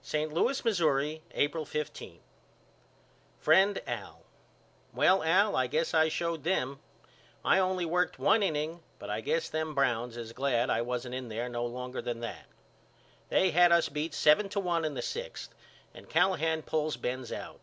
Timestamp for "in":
11.16-11.28, 14.86-14.94